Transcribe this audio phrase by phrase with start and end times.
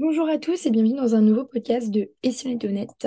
[0.00, 3.06] Bonjour à tous et bienvenue dans un nouveau podcast de Et on honnête.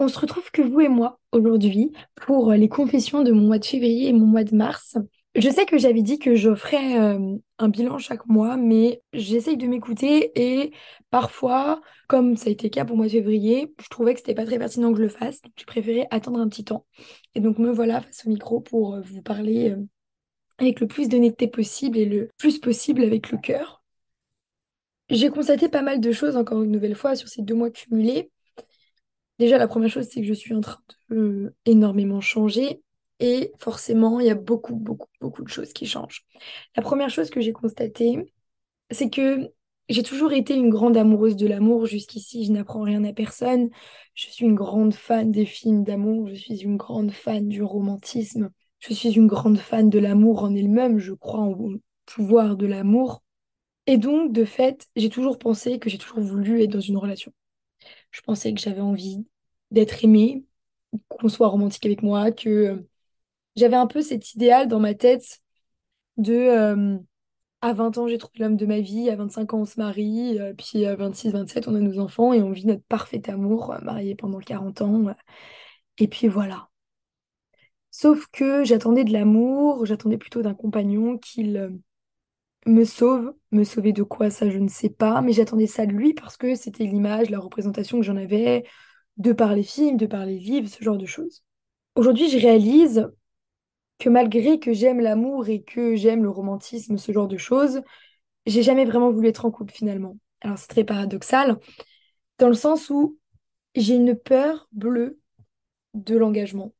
[0.00, 3.64] On se retrouve que vous et moi aujourd'hui pour les confessions de mon mois de
[3.64, 4.98] février et mon mois de mars.
[5.36, 9.56] Je sais que j'avais dit que je ferais euh, un bilan chaque mois, mais j'essaye
[9.56, 10.72] de m'écouter et
[11.10, 14.18] parfois, comme ça a été le cas pour le mois de février, je trouvais que
[14.18, 16.84] c'était pas très pertinent que je le fasse, donc j'ai préféré attendre un petit temps.
[17.36, 19.86] Et donc me voilà face au micro pour euh, vous parler euh,
[20.58, 23.79] avec le plus d'honnêteté possible et le plus possible avec le cœur.
[25.10, 28.30] J'ai constaté pas mal de choses, encore une nouvelle fois, sur ces deux mois cumulés.
[29.38, 32.82] Déjà, la première chose, c'est que je suis en train de euh, énormément changer.
[33.18, 36.24] Et forcément, il y a beaucoup, beaucoup, beaucoup de choses qui changent.
[36.76, 38.32] La première chose que j'ai constatée,
[38.90, 39.50] c'est que
[39.88, 41.86] j'ai toujours été une grande amoureuse de l'amour.
[41.86, 43.70] Jusqu'ici, je n'apprends rien à personne.
[44.14, 46.28] Je suis une grande fan des films d'amour.
[46.28, 48.50] Je suis une grande fan du romantisme.
[48.78, 50.98] Je suis une grande fan de l'amour en elle-même.
[50.98, 51.72] Je crois au
[52.06, 53.22] pouvoir de l'amour.
[53.90, 57.32] Et donc, de fait, j'ai toujours pensé que j'ai toujours voulu être dans une relation.
[58.12, 59.26] Je pensais que j'avais envie
[59.72, 60.44] d'être aimée,
[61.08, 62.88] qu'on soit romantique avec moi, que euh,
[63.56, 65.40] j'avais un peu cet idéal dans ma tête
[66.18, 66.98] de euh,
[67.62, 70.38] à 20 ans, j'ai trouvé l'homme de ma vie, à 25 ans, on se marie,
[70.38, 73.74] euh, puis à 26, 27, on a nos enfants et on vit notre parfait amour,
[73.82, 75.16] marié pendant 40 ans.
[75.98, 76.68] et puis voilà.
[77.90, 81.80] Sauf que j'attendais de l'amour, j'attendais plutôt d'un compagnon qu'il
[82.66, 83.34] me sauve.
[83.52, 85.20] Me sauver de quoi, ça, je ne sais pas.
[85.22, 88.64] Mais j'attendais ça de lui parce que c'était l'image, la représentation que j'en avais
[89.16, 91.42] de par les films, de par les livres, ce genre de choses.
[91.94, 93.10] Aujourd'hui, je réalise
[93.98, 97.82] que malgré que j'aime l'amour et que j'aime le romantisme, ce genre de choses,
[98.46, 100.16] j'ai jamais vraiment voulu être en couple finalement.
[100.40, 101.58] Alors c'est très paradoxal,
[102.38, 103.18] dans le sens où
[103.74, 105.20] j'ai une peur bleue
[105.92, 106.72] de l'engagement.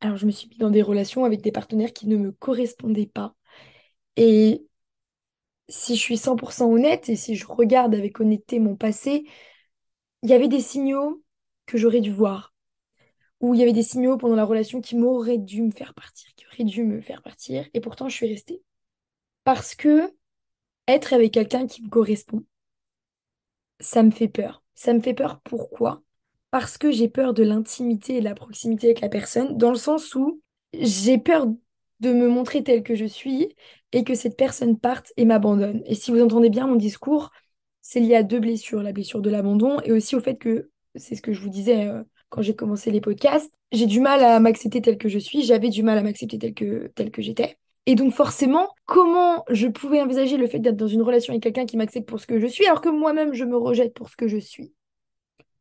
[0.00, 3.10] Alors je me suis mis dans des relations avec des partenaires qui ne me correspondaient
[3.12, 3.34] pas
[4.16, 4.66] et
[5.68, 9.24] si je suis 100% honnête et si je regarde avec honnêteté mon passé,
[10.22, 11.22] il y avait des signaux
[11.66, 12.54] que j'aurais dû voir.
[13.40, 16.30] Ou il y avait des signaux pendant la relation qui m'auraient dû me faire partir,
[16.36, 17.66] qui auraient dû me faire partir.
[17.74, 18.62] Et pourtant, je suis restée.
[19.44, 20.10] Parce que
[20.88, 22.44] être avec quelqu'un qui me correspond,
[23.80, 24.62] ça me fait peur.
[24.74, 26.02] Ça me fait peur pourquoi?
[26.50, 29.76] Parce que j'ai peur de l'intimité et de la proximité avec la personne, dans le
[29.76, 30.40] sens où
[30.72, 31.46] j'ai peur
[32.00, 33.54] de me montrer telle que je suis
[33.96, 35.82] et que cette personne parte et m'abandonne.
[35.86, 37.30] Et si vous entendez bien mon discours,
[37.80, 41.14] c'est lié à deux blessures, la blessure de l'abandon et aussi au fait que, c'est
[41.14, 44.38] ce que je vous disais euh, quand j'ai commencé les podcasts, j'ai du mal à
[44.38, 47.56] m'accepter telle que je suis, j'avais du mal à m'accepter telle que, telle que j'étais.
[47.86, 51.64] Et donc forcément, comment je pouvais envisager le fait d'être dans une relation avec quelqu'un
[51.64, 54.16] qui m'accepte pour ce que je suis alors que moi-même je me rejette pour ce
[54.16, 54.74] que je suis?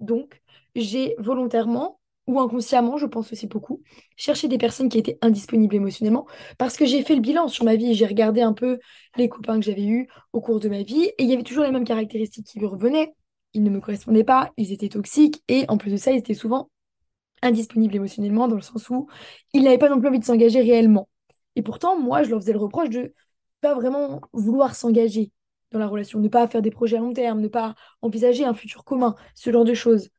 [0.02, 0.42] Donc,
[0.76, 3.82] j'ai volontairement ou inconsciemment, je pense aussi beaucoup,
[4.18, 6.26] chercher des personnes qui étaient indisponibles émotionnellement,
[6.58, 8.80] parce que j'ai fait le bilan sur ma vie, j'ai regardé un peu
[9.18, 11.64] les copains que j'avais eus au cours de ma vie, et il y avait toujours
[11.64, 13.14] les mêmes caractéristiques qui lui revenaient.
[13.54, 16.34] Ils ne me correspondaient pas, ils étaient toxiques, et en plus de ça, ils étaient
[16.34, 16.70] souvent
[17.42, 19.08] indisponibles émotionnellement, dans le sens où
[19.54, 21.08] ils n'avaient pas non plus envie de s'engager réellement.
[21.56, 23.14] Et pourtant, moi, je leur faisais le reproche de
[23.62, 25.32] pas vraiment vouloir s'engager
[25.72, 28.54] dans la relation, ne pas faire des projets à long terme, ne pas envisager un
[28.54, 30.10] futur commun, ce genre de choses.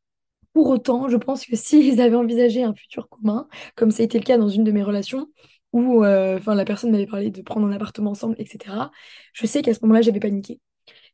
[0.57, 4.17] Pour autant, je pense que s'ils avaient envisagé un futur commun, comme ça a été
[4.17, 5.27] le cas dans une de mes relations,
[5.71, 8.89] où euh, la personne m'avait parlé de prendre un appartement ensemble, etc.,
[9.33, 10.59] je sais qu'à ce moment-là, j'avais paniqué.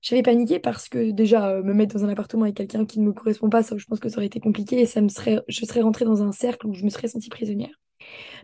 [0.02, 3.06] J'avais paniqué parce que déjà, euh, me mettre dans un appartement avec quelqu'un qui ne
[3.06, 5.42] me correspond pas, ça, je pense que ça aurait été compliqué et ça me serait,
[5.50, 7.82] je serais rentrée dans un cercle où je me serais sentie prisonnière.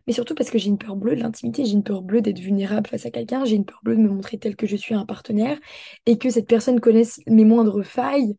[0.05, 2.39] Mais surtout parce que j'ai une peur bleue de l'intimité, j'ai une peur bleue d'être
[2.39, 4.95] vulnérable face à quelqu'un, j'ai une peur bleue de me montrer telle que je suis
[4.95, 5.57] un partenaire
[6.05, 8.35] et que cette personne connaisse mes moindres failles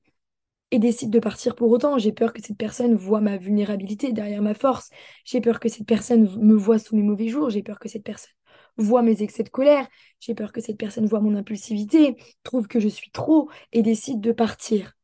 [0.71, 1.99] et décide de partir pour autant.
[1.99, 4.91] J'ai peur que cette personne voit ma vulnérabilité derrière ma force.
[5.25, 7.51] J'ai peur que cette personne me voit sous mes mauvais jours.
[7.51, 8.33] J'ai peur que cette personne
[8.77, 9.89] voit mes excès de colère.
[10.21, 14.21] J'ai peur que cette personne voit mon impulsivité, trouve que je suis trop et décide
[14.21, 14.97] de partir.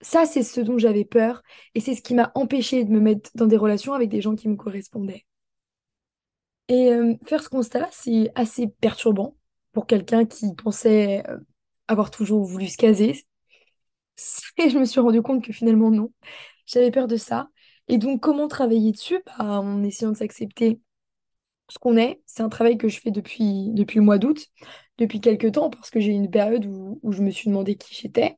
[0.00, 1.42] Ça, c'est ce dont j'avais peur
[1.74, 4.34] et c'est ce qui m'a empêché de me mettre dans des relations avec des gens
[4.34, 5.24] qui me correspondaient.
[6.68, 9.36] Et euh, faire ce constat-là, c'est assez perturbant
[9.72, 11.38] pour quelqu'un qui pensait euh,
[11.88, 13.26] avoir toujours voulu se caser,
[14.58, 16.12] et je me suis rendu compte que finalement, non.
[16.66, 17.48] J'avais peur de ça.
[17.88, 19.20] Et donc, comment travailler dessus?
[19.26, 20.80] Bah, En essayant de s'accepter
[21.68, 22.22] ce qu'on est.
[22.26, 24.46] C'est un travail que je fais depuis, depuis le mois d'août,
[24.98, 27.94] depuis quelques temps, parce que j'ai eu une période où, je me suis demandé qui
[27.94, 28.36] j'étais,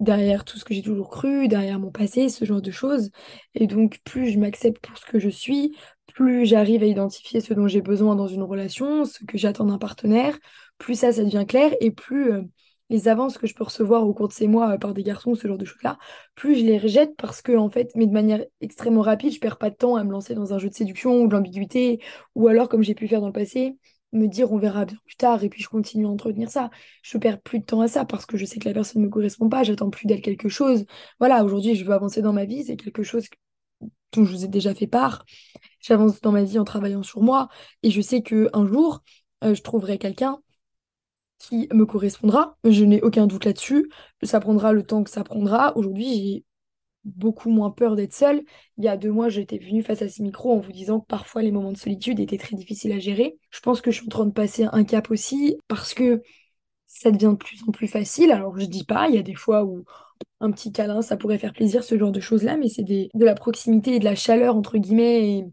[0.00, 3.10] derrière tout ce que j'ai toujours cru, derrière mon passé, ce genre de choses.
[3.54, 5.76] Et donc, plus je m'accepte pour ce que je suis,
[6.14, 9.78] plus j'arrive à identifier ce dont j'ai besoin dans une relation, ce que j'attends d'un
[9.78, 10.38] partenaire,
[10.78, 12.32] plus ça, ça devient clair, et plus...
[12.32, 12.42] Euh,
[12.90, 15.34] les avances que je peux recevoir au cours de ces mois euh, par des garçons,
[15.34, 15.98] ce genre de choses-là,
[16.34, 19.58] plus je les rejette parce que, en fait, mais de manière extrêmement rapide, je perds
[19.58, 22.00] pas de temps à me lancer dans un jeu de séduction ou de l'ambiguïté,
[22.34, 23.76] ou alors, comme j'ai pu faire dans le passé,
[24.12, 26.70] me dire on verra plus tard et puis je continue à entretenir ça.
[27.02, 29.06] Je perds plus de temps à ça parce que je sais que la personne ne
[29.06, 30.84] me correspond pas, j'attends plus d'elle quelque chose.
[31.18, 33.26] Voilà, aujourd'hui, je veux avancer dans ma vie, c'est quelque chose
[34.12, 35.24] dont je vous ai déjà fait part.
[35.80, 37.48] J'avance dans ma vie en travaillant sur moi
[37.82, 39.02] et je sais que un jour,
[39.44, 40.40] euh, je trouverai quelqu'un
[41.38, 42.56] qui me correspondra.
[42.64, 43.90] Je n'ai aucun doute là-dessus.
[44.22, 45.76] Ça prendra le temps que ça prendra.
[45.76, 46.44] Aujourd'hui, j'ai
[47.04, 48.42] beaucoup moins peur d'être seule.
[48.78, 51.06] Il y a deux mois, j'étais venue face à ce micro en vous disant que
[51.06, 53.38] parfois les moments de solitude étaient très difficiles à gérer.
[53.50, 56.22] Je pense que je suis en train de passer un cap aussi parce que
[56.86, 58.32] ça devient de plus en plus facile.
[58.32, 59.84] Alors je dis pas, il y a des fois où
[60.40, 63.34] un petit câlin, ça pourrait faire plaisir, ce genre de choses-là, mais c'est de la
[63.34, 65.44] proximité et de la chaleur, entre guillemets, et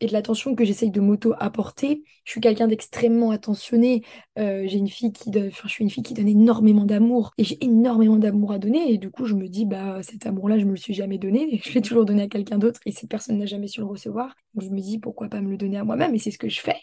[0.00, 2.02] et de l'attention que j'essaye de m'auto-apporter.
[2.24, 4.02] Je suis quelqu'un d'extrêmement attentionné.
[4.38, 7.44] Euh, j'ai une fille qui donne, je suis une fille qui donne énormément d'amour et
[7.44, 8.92] j'ai énormément d'amour à donner.
[8.92, 11.60] Et du coup, je me dis, bah, cet amour-là, je me le suis jamais donné.
[11.70, 14.34] Je l'ai toujours donné à quelqu'un d'autre et cette personne n'a jamais su le recevoir.
[14.58, 16.14] Je me dis, pourquoi pas me le donner à moi-même?
[16.14, 16.76] Et c'est ce que je fais.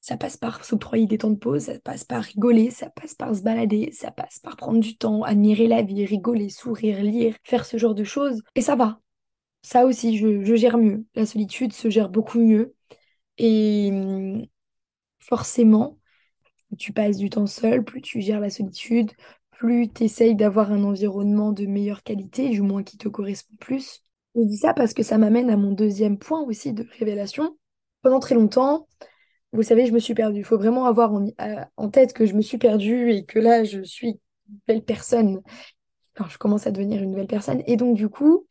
[0.00, 3.34] Ça passe par s'octroyer des temps de pause, ça passe par rigoler, ça passe par
[3.34, 7.64] se balader, ça passe par prendre du temps, admirer la vie, rigoler, sourire, lire, faire
[7.66, 8.42] ce genre de choses.
[8.54, 9.00] Et ça va,
[9.68, 11.04] ça aussi, je, gère mieux.
[11.14, 12.74] La solitude se gère beaucoup mieux.
[13.36, 14.46] Et hum,
[15.18, 15.98] forcément,
[16.78, 19.12] tu passes du temps seul, plus tu gères la solitude,
[19.50, 24.04] plus tu essayes d'avoir un environnement de meilleure qualité, du moins qui te correspond plus.
[24.34, 27.58] Je dis ça parce que ça m'amène à mon deuxième point aussi de révélation.
[28.00, 28.88] Pendant très longtemps,
[29.52, 30.38] vous savez, je me suis perdue.
[30.40, 33.38] Il faut vraiment avoir en, euh, en, tête que je me suis perdue et que
[33.38, 34.08] là, je suis
[34.48, 35.42] une belle personne.
[36.16, 37.62] Enfin, je commence à devenir une nouvelle personne.
[37.66, 38.47] Et donc, du coup,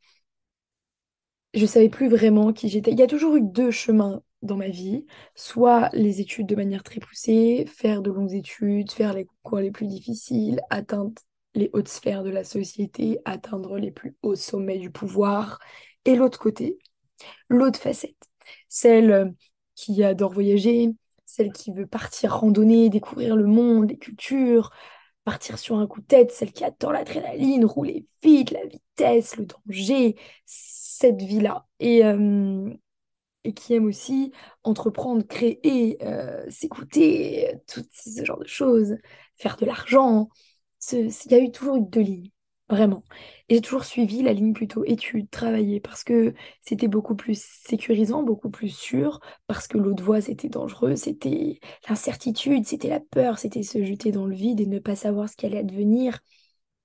[1.54, 2.92] je savais plus vraiment qui j'étais.
[2.92, 5.06] Il y a toujours eu deux chemins dans ma vie,
[5.36, 9.72] soit les études de manière très poussée, faire de longues études, faire les concours les
[9.72, 11.14] plus difficiles, atteindre
[11.56, 15.60] les hautes sphères de la société, atteindre les plus hauts sommets du pouvoir,
[16.06, 16.78] et l'autre côté,
[17.50, 18.16] l'autre facette,
[18.70, 19.26] celle euh,
[19.76, 20.92] qui adore voyager,
[21.26, 24.72] celle qui veut partir randonner, découvrir le monde, les cultures,
[25.28, 29.46] partir sur un coup de tête, celle qui adore l'adrénaline, rouler vite, la vitesse, le
[29.46, 30.16] danger,
[30.46, 31.68] cette vie-là.
[31.82, 32.74] Et, euh,
[33.44, 34.32] et qui aime aussi
[34.64, 38.96] entreprendre, créer, euh, s'écouter, tout ce genre de choses,
[39.38, 40.30] faire de l'argent.
[40.94, 42.32] Il y a eu toujours deux lignes,
[42.70, 43.04] vraiment.
[43.50, 48.24] Et j'ai toujours suivi la ligne plutôt études, travailler, parce que c'était beaucoup plus sécurisant,
[48.24, 53.64] beaucoup plus sûr, parce que l'autre voie, c'était dangereux, c'était l'incertitude, c'était la peur, c'était
[53.64, 56.20] se jeter dans le vide et ne pas savoir ce qui allait advenir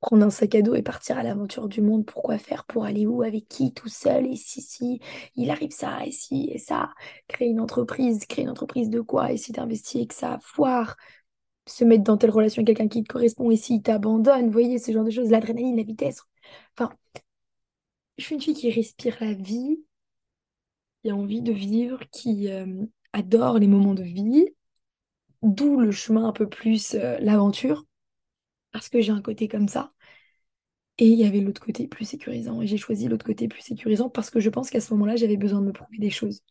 [0.03, 2.05] prendre un sac à dos et partir à l'aventure du monde.
[2.05, 5.01] Pourquoi faire Pour aller où Avec qui Tout seul Et si, si,
[5.37, 6.91] il arrive ça, et si, et ça.
[7.29, 8.27] Créer une entreprise.
[8.27, 10.97] Créer une entreprise de quoi Et si t'investis et que ça foire
[11.67, 14.47] Se mettre dans telle relation avec quelqu'un qui te correspond et s'il t'abandonne.
[14.47, 15.31] Vous voyez, ce genre de choses.
[15.31, 16.23] L'adrénaline, la vitesse.
[16.77, 16.93] Enfin,
[18.17, 19.85] je suis une fille qui respire la vie,
[21.03, 22.67] qui a envie de vivre, qui euh,
[23.13, 24.47] adore les moments de vie.
[25.43, 27.85] D'où le chemin un peu plus euh, l'aventure
[28.73, 29.93] parce que j'ai un côté comme ça.
[30.97, 32.63] Et il y avait l'autre côté plus sécurisant.
[32.63, 35.37] Et j'ai choisi l'autre côté plus sécurisant parce que je pense qu'à ce moment-là, j'avais
[35.37, 36.43] besoin de me prouver des choses.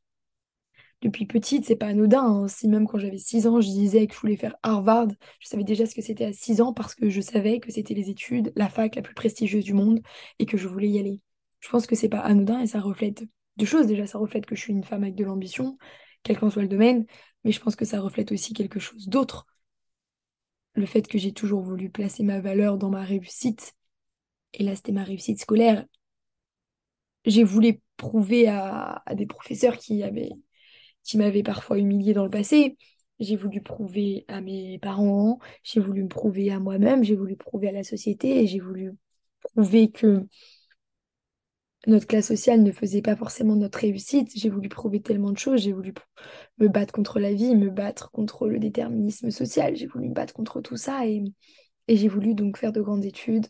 [1.02, 2.24] Depuis petite, c'est pas anodin.
[2.24, 2.48] Hein.
[2.48, 5.08] Si même quand j'avais 6 ans, je disais que je voulais faire Harvard,
[5.40, 7.94] je savais déjà ce que c'était à 6 ans parce que je savais que c'était
[7.94, 10.02] les études, la fac la plus prestigieuse du monde
[10.40, 11.22] et que je voulais y aller.
[11.60, 13.24] Je pense que c'est pas anodin et ça reflète
[13.58, 13.88] deux choses.
[13.88, 15.78] Déjà, ça reflète que je suis une femme avec de l'ambition,
[16.24, 17.06] quel qu'en soit le domaine,
[17.44, 19.48] mais je pense que ça reflète aussi quelque chose d'autre
[20.74, 23.74] le fait que j'ai toujours voulu placer ma valeur dans ma réussite,
[24.54, 25.86] et là c'était ma réussite scolaire,
[27.26, 30.32] j'ai voulu prouver à, des professeurs qui avaient
[31.04, 32.78] qui m'avaient parfois humilié dans le passé.
[33.20, 37.70] J'ai voulu prouver à mes parents, j'ai voulu me prouver à moi-même, j'ai voulu prouver
[37.70, 38.94] à la société j'ai voulu
[39.54, 40.26] prouver que
[41.88, 44.32] notre classe sociale ne faisait pas forcément notre réussite.
[44.36, 45.62] J'ai voulu prouver tellement de choses.
[45.62, 45.94] J'ai voulu
[46.60, 49.76] me battre contre la vie, me battre contre le déterminisme social.
[49.76, 51.24] J'ai voulu me battre contre tout ça et,
[51.88, 53.48] j'ai voulu donc faire de grandes études.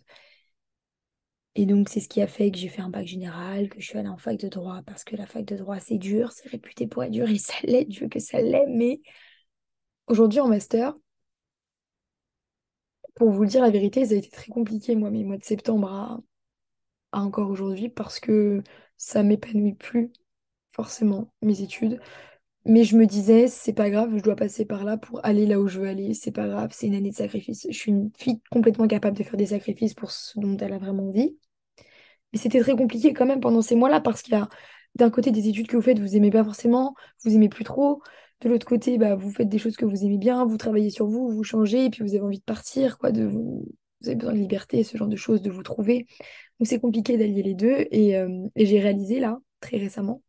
[1.56, 3.86] Et donc, c'est ce qui a fait que j'ai fait un bac général, que je
[3.88, 6.50] suis allée en fac de droit, parce que la fac de droit, c'est dur, c'est
[6.50, 9.02] réputé pour être dur, et ça l'est, Dieu que ça l'est, mais
[10.08, 10.94] aujourd'hui, en master,
[13.16, 15.44] pour vous le dire la vérité, ça a été très compliqué, moi, mes mois de
[15.44, 16.20] septembre à,
[17.12, 18.64] encore aujourd'hui parce que
[18.98, 20.12] ça m'épanouit plus
[20.72, 22.00] forcément mes études.
[22.66, 25.60] Mais je me disais, c'est pas grave, je dois passer par là pour aller là
[25.60, 27.66] où je veux aller, c'est pas grave, c'est une année de sacrifice.
[27.70, 30.78] Je suis une fille complètement capable de faire des sacrifices pour ce dont elle a
[30.78, 31.36] vraiment envie.
[32.34, 34.48] Mais c'était très compliqué quand même pendant ces mois-là parce qu'il y a
[34.96, 38.02] d'un côté des études que vous faites, vous aimez pas forcément, vous aimez plus trop.
[38.42, 41.06] De l'autre côté, bah, vous faites des choses que vous aimez bien, vous travaillez sur
[41.08, 43.68] vous, vous changez, et puis vous avez envie de partir, quoi, de vous,
[44.02, 46.08] vous avez besoin de liberté, ce genre de choses, de vous trouver.
[46.60, 47.88] Donc c'est compliqué d'allier les deux.
[47.92, 50.22] Et, euh, et j'ai réalisé là, très récemment,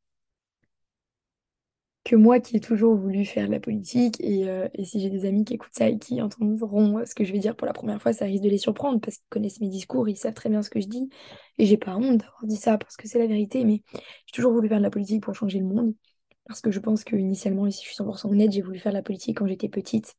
[2.04, 4.20] que moi qui ai toujours voulu faire de la politique.
[4.20, 7.24] Et, euh, si j'ai des amis qui écoutent ça et qui entendront euh, ce que
[7.24, 9.60] je vais dire pour la première fois, ça risque de les surprendre parce qu'ils connaissent
[9.60, 11.08] mes discours, ils savent très bien ce que je dis.
[11.58, 14.52] Et j'ai pas honte d'avoir dit ça parce que c'est la vérité, mais j'ai toujours
[14.52, 15.94] voulu faire de la politique pour changer le monde.
[16.46, 18.92] Parce que je pense que initialement, et si je suis 100% honnête, j'ai voulu faire
[18.92, 20.16] de la politique quand j'étais petite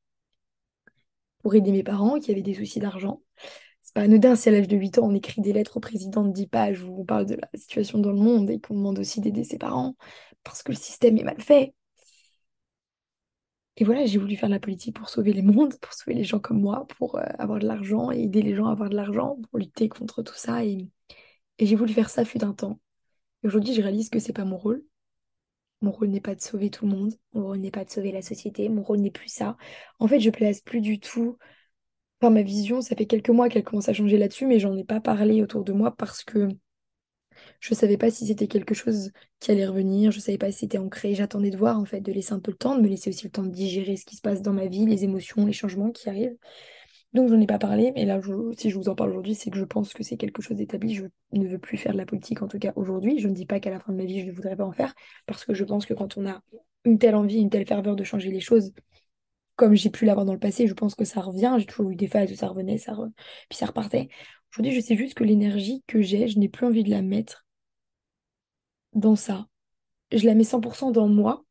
[1.42, 3.22] pour aider mes parents qui avaient des soucis d'argent.
[3.94, 6.32] Pas anodin si à l'âge de 8 ans, on écrit des lettres au président de
[6.32, 9.22] 10 pages où on parle de la situation dans le monde et qu'on demande aussi
[9.22, 9.96] d'aider ses parents
[10.44, 11.74] parce que le système est mal fait.
[13.78, 16.40] Et voilà, j'ai voulu faire la politique pour sauver les mondes, pour sauver les gens
[16.40, 19.38] comme moi, pour euh, avoir de l'argent et aider les gens à avoir de l'argent,
[19.50, 20.64] pour lutter contre tout ça.
[20.64, 20.88] Et,
[21.60, 22.80] et j'ai voulu faire ça fut un temps.
[23.44, 24.84] Et aujourd'hui, je réalise que c'est pas mon rôle.
[25.82, 27.14] Mon rôle n'est pas de sauver tout le monde.
[27.34, 28.70] Mon rôle n'est pas de sauver la société.
[28.70, 29.58] Mon rôle n'est plus ça.
[30.00, 31.38] En fait, je place plus du tout.
[32.30, 35.02] Ma vision, ça fait quelques mois qu'elle commence à changer là-dessus, mais j'en ai pas
[35.02, 36.48] parlé autour de moi parce que
[37.60, 40.78] je savais pas si c'était quelque chose qui allait revenir, je savais pas si c'était
[40.78, 41.16] ancré.
[41.16, 43.26] J'attendais de voir, en fait, de laisser un peu le temps, de me laisser aussi
[43.26, 45.92] le temps de digérer ce qui se passe dans ma vie, les émotions, les changements
[45.92, 46.38] qui arrivent.
[47.14, 48.22] Donc, j'en ai pas parlé, mais là,
[48.58, 50.96] si je vous en parle aujourd'hui, c'est que je pense que c'est quelque chose d'établi.
[50.96, 53.20] Je ne veux plus faire de la politique, en tout cas aujourd'hui.
[53.20, 54.72] Je ne dis pas qu'à la fin de ma vie, je ne voudrais pas en
[54.72, 54.94] faire,
[55.26, 56.42] parce que je pense que quand on a
[56.86, 58.72] une telle envie, une telle ferveur de changer les choses,
[59.56, 61.56] comme j'ai pu l'avoir dans le passé, je pense que ça revient.
[61.60, 62.94] J'ai toujours eu des phases où ça revenait, ça
[63.50, 64.10] puis ça repartait.
[64.52, 67.46] Aujourd'hui, je sais juste que l'énergie que j'ai, je n'ai plus envie de la mettre
[68.94, 69.48] dans ça.
[70.12, 71.44] Je la mets 100% dans moi,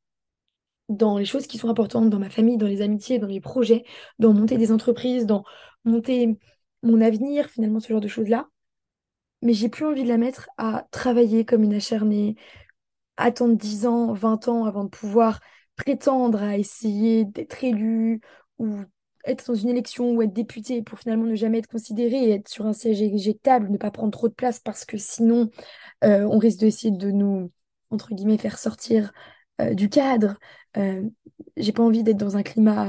[0.89, 3.85] dans les choses qui sont importantes, dans ma famille, dans les amitiés, dans les projets,
[4.19, 5.45] dans monter des entreprises, dans
[5.85, 6.39] monter
[6.83, 8.49] mon avenir, finalement, ce genre de choses-là.
[9.43, 12.37] Mais j'ai plus envie de la mettre à travailler comme une acharnée,
[13.17, 15.41] attendre 10 ans, 20 ans avant de pouvoir
[15.83, 18.21] prétendre à essayer d'être élu
[18.59, 18.77] ou
[19.25, 22.67] être dans une élection ou être député pour finalement ne jamais être considéré être sur
[22.67, 25.51] un siège éjectable, ne pas prendre trop de place parce que sinon
[26.05, 27.51] euh, on risque d'essayer de nous,
[27.91, 29.13] entre guillemets, faire sortir
[29.61, 30.39] euh, du cadre.
[30.77, 31.03] Euh,
[31.57, 32.89] j'ai pas envie d'être dans un climat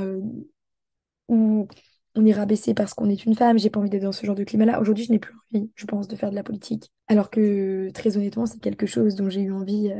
[1.27, 1.67] où
[2.15, 3.57] on est rabaissé parce qu'on est une femme.
[3.57, 4.79] J'ai pas envie d'être dans ce genre de climat-là.
[4.79, 6.91] Aujourd'hui, je n'ai plus envie, je pense, de faire de la politique.
[7.07, 9.91] Alors que, très honnêtement, c'est quelque chose dont j'ai eu envie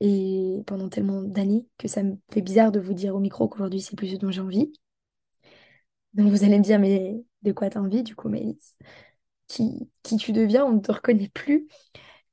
[0.00, 3.80] et pendant tellement d'années que ça me fait bizarre de vous dire au micro qu'aujourd'hui,
[3.80, 4.72] c'est plus ce dont j'ai envie.
[6.14, 8.76] Donc vous allez me dire, mais de quoi t'as envie du coup, Mélisse?
[9.48, 11.68] Qui, qui tu deviens, on ne te reconnaît plus.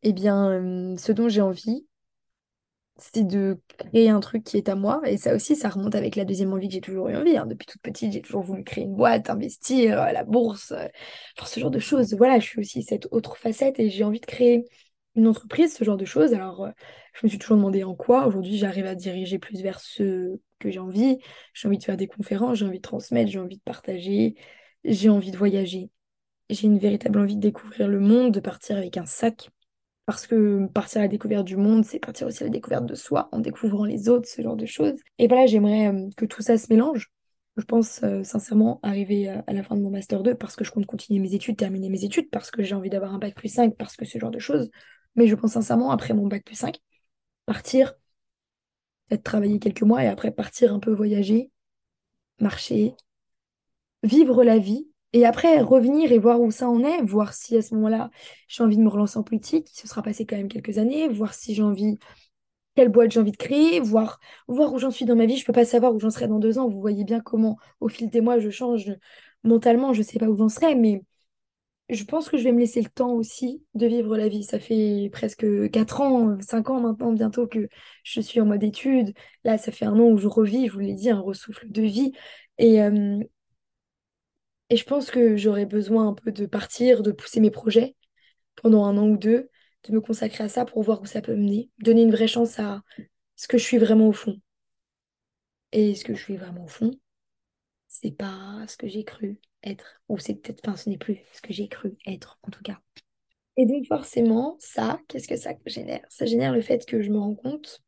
[0.03, 1.87] Eh bien, euh, ce dont j'ai envie,
[2.97, 5.01] c'est de créer un truc qui est à moi.
[5.05, 7.37] Et ça aussi, ça remonte avec la deuxième envie que j'ai toujours eu envie.
[7.37, 7.45] Hein.
[7.47, 10.87] Depuis toute petite, j'ai toujours voulu créer une boîte, investir, euh, la bourse, euh,
[11.43, 12.13] ce genre de choses.
[12.15, 14.65] Voilà, je suis aussi cette autre facette et j'ai envie de créer
[15.15, 16.33] une entreprise, ce genre de choses.
[16.33, 16.67] Alors,
[17.13, 18.27] je me suis toujours demandé en quoi.
[18.27, 21.19] Aujourd'hui, j'arrive à diriger plus vers ce que j'ai envie.
[21.53, 24.35] J'ai envie de faire des conférences, j'ai envie de transmettre, j'ai envie de partager,
[24.83, 25.89] j'ai envie de voyager.
[26.49, 29.49] J'ai une véritable envie de découvrir le monde, de partir avec un sac.
[30.05, 32.95] Parce que partir à la découverte du monde, c'est partir aussi à la découverte de
[32.95, 34.99] soi, en découvrant les autres, ce genre de choses.
[35.17, 37.09] Et voilà, j'aimerais euh, que tout ça se mélange.
[37.55, 40.71] Je pense euh, sincèrement arriver à la fin de mon Master 2 parce que je
[40.71, 43.47] compte continuer mes études, terminer mes études, parce que j'ai envie d'avoir un bac plus
[43.47, 44.69] 5, parce que ce genre de choses.
[45.15, 46.79] Mais je pense sincèrement, après mon bac plus 5,
[47.45, 47.93] partir,
[49.07, 51.51] peut-être travailler quelques mois et après partir un peu voyager,
[52.39, 52.95] marcher,
[54.03, 57.61] vivre la vie et après revenir et voir où ça en est, voir si à
[57.61, 58.09] ce moment-là
[58.47, 61.33] j'ai envie de me relancer en politique, ce sera passé quand même quelques années, voir
[61.33, 61.97] si j'ai envie,
[62.75, 65.37] quelle boîte j'ai envie de créer, voir, voir où j'en suis dans ma vie.
[65.37, 66.67] Je peux pas savoir où j'en serai dans deux ans.
[66.69, 68.91] Vous voyez bien comment au fil des mois je change
[69.43, 71.03] mentalement, je sais pas où j'en serai, mais
[71.93, 74.43] je pense que je vais me laisser le temps aussi de vivre la vie.
[74.43, 77.67] Ça fait presque 4 ans, 5 ans maintenant bientôt que
[78.03, 79.13] je suis en mode études.
[79.43, 81.81] Là, ça fait un an où je revis, je vous l'ai dit, un ressouffle de
[81.81, 82.13] vie.
[82.57, 83.19] Et, euh,
[84.69, 87.95] et je pense que j'aurais besoin un peu de partir, de pousser mes projets
[88.55, 89.49] pendant un an ou deux,
[89.83, 92.59] de me consacrer à ça pour voir où ça peut mener, donner une vraie chance
[92.59, 92.81] à
[93.35, 94.39] ce que je suis vraiment au fond.
[95.71, 96.91] Et ce que je suis vraiment au fond,
[97.87, 101.41] c'est pas ce que j'ai cru être, ou c'est peut-être, enfin, ce n'est plus ce
[101.41, 102.79] que j'ai cru être, en tout cas.
[103.57, 106.01] Et donc, forcément, ça, qu'est-ce que ça génère?
[106.09, 107.81] Ça génère le fait que je me rends compte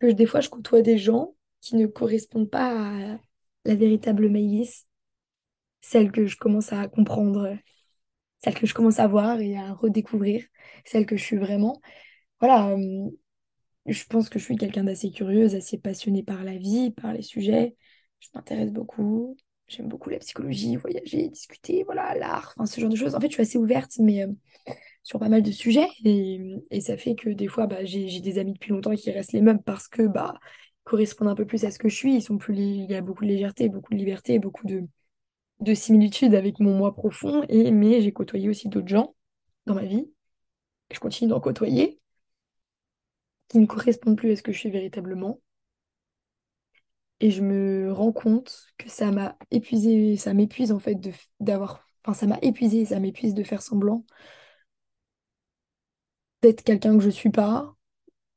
[0.00, 2.70] que des fois, je côtoie des gens qui ne correspondent pas
[3.14, 3.18] à
[3.66, 4.86] la véritable Maïlis,
[5.80, 7.56] celle que je commence à comprendre,
[8.38, 10.44] celle que je commence à voir et à redécouvrir,
[10.84, 11.80] celle que je suis vraiment.
[12.40, 13.10] Voilà, euh,
[13.86, 17.22] je pense que je suis quelqu'un d'assez curieuse, assez passionnée par la vie, par les
[17.22, 17.76] sujets.
[18.20, 19.36] Je m'intéresse beaucoup.
[19.70, 23.14] J'aime beaucoup la psychologie, voyager, discuter, voilà, l'art, enfin, ce genre de choses.
[23.14, 24.32] En fait, je suis assez ouverte, mais euh,
[25.04, 25.86] sur pas mal de sujets.
[26.04, 26.40] Et,
[26.72, 29.40] et, ça fait que des fois, bah, j'ai des amis depuis longtemps qui restent les
[29.40, 30.34] mêmes parce que bah,
[30.82, 32.16] correspondent un peu plus à ce que je suis.
[32.16, 34.82] Ils sont plus, il y a beaucoup de légèreté, beaucoup de liberté, beaucoup de,
[35.60, 37.44] de similitudes avec mon moi profond.
[37.48, 39.14] Et, mais j'ai côtoyé aussi d'autres gens
[39.66, 40.10] dans ma vie.
[40.90, 42.00] Je continue d'en côtoyer
[43.46, 45.38] qui ne correspondent plus à ce que je suis véritablement.
[47.20, 51.88] Et je me rends compte que ça m'a épuisé, ça m'épuise en fait de, d'avoir,
[52.04, 54.04] enfin ça m'a épuisé, ça m'épuise de faire semblant
[56.42, 57.74] d'être quelqu'un que je suis pas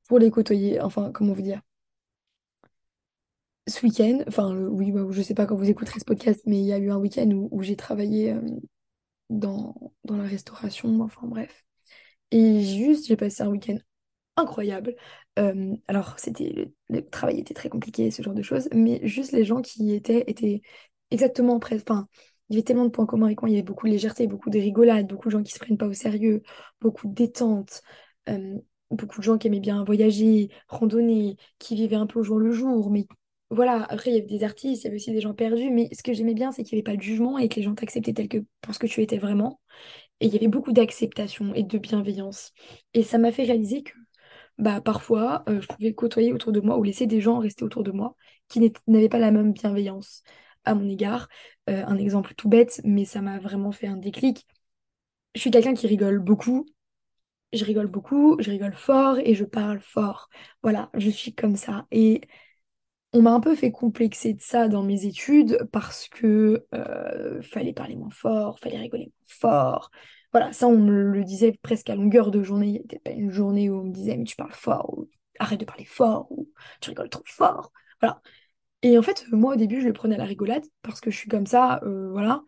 [0.08, 0.82] pour les côtoyer.
[0.82, 1.62] Enfin, comment vous dire?
[3.68, 6.66] Ce week-end, enfin oui, bah, je sais pas quand vous écouterez ce podcast, mais il
[6.66, 8.36] y a eu un week-end où, j'ai travaillé
[9.30, 11.66] dans, dans la restauration, enfin bref.
[12.32, 13.78] Et juste, j'ai passé un week-end
[14.38, 14.96] incroyable.
[15.40, 19.46] Euh, alors, c'était le, travail était très compliqué, ce genre de choses, mais juste les
[19.46, 20.62] gens qui étaient étaient
[21.12, 21.78] exactement prêts.
[21.78, 22.08] Enfin,
[22.50, 23.50] il y avait tellement de points communs avec moi.
[23.50, 25.78] Il y avait beaucoup de légèreté, beaucoup de rigolade, beaucoup de gens qui se prennent
[25.78, 26.44] pas au sérieux,
[26.82, 27.82] beaucoup de détente,
[28.30, 28.58] euh,
[28.92, 32.52] beaucoup de gens qui aimaient bien voyager, randonner, qui vivaient un peu au jour le
[32.52, 32.92] jour.
[32.92, 33.08] Mais
[33.50, 35.70] voilà, après, il y avait des artistes, il y avait aussi des gens perdus.
[35.72, 37.63] Mais ce que j'aimais bien, c'est qu'il n'y avait pas de jugement et que les
[37.63, 39.60] gens t'acceptaient tel que pour ce que tu étais vraiment.
[40.20, 42.54] Et il y avait beaucoup d'acceptation et de bienveillance.
[42.94, 43.94] Et ça m'a fait réaliser que
[44.57, 47.83] bah, parfois, euh, je pouvais côtoyer autour de moi ou laisser des gens rester autour
[47.83, 48.15] de moi
[48.48, 50.24] qui n'avaient pas la même bienveillance
[50.65, 51.27] à mon égard.
[51.69, 54.45] Euh, un exemple tout bête, mais ça m'a vraiment fait un déclic.
[55.36, 56.65] Je suis quelqu'un qui rigole beaucoup.
[57.53, 60.29] Je rigole beaucoup, je rigole fort et je parle fort.
[60.63, 61.86] Voilà, je suis comme ça.
[61.91, 62.22] Et
[63.13, 67.74] on m'a un peu fait complexer de ça dans mes études parce que euh, fallait
[67.74, 69.91] parler moins fort, fallait rigoler moins fort.
[70.34, 72.68] Voilà, ça on me le disait presque à longueur de journée.
[72.68, 75.10] Il n'y était pas une journée où on me disait mais tu parles fort ou
[75.40, 76.50] arrête de parler fort ou
[76.82, 77.72] tu rigoles trop fort.
[78.02, 78.22] Voilà.
[78.84, 81.18] Et en fait, moi au début je le prenais à la rigolade parce que je
[81.18, 82.44] suis comme ça, euh, voilà.